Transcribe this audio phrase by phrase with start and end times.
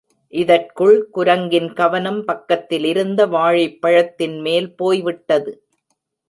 [0.33, 5.53] இதற்குள் குரங்கின் கவனம் பக்கத்திலிருந்த வாழைப்பழத்தின் மேல் போய்விட்டது.